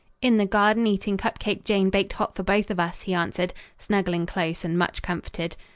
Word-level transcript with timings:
"In 0.19 0.37
the 0.37 0.47
garden 0.47 0.87
eating 0.87 1.15
cup 1.15 1.37
cake 1.37 1.63
Jane 1.63 1.91
baked 1.91 2.13
hot 2.13 2.35
for 2.35 2.41
both 2.41 2.71
of 2.71 2.79
us," 2.79 3.03
he 3.03 3.13
answered, 3.13 3.53
snuggling 3.77 4.25
close 4.25 4.65
and 4.65 4.75
much 4.75 5.03
comforted. 5.03 5.55